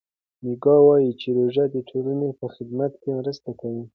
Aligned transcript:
میکا 0.43 0.73
وايي 0.85 1.11
چې 1.21 1.27
روژه 1.37 1.65
د 1.71 1.75
ټولنې 1.89 2.29
په 2.39 2.45
خدمت 2.55 2.91
کې 3.01 3.09
مرسته 3.19 3.49
کوي. 3.59 3.83